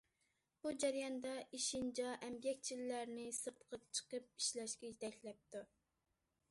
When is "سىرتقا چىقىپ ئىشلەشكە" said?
3.41-4.93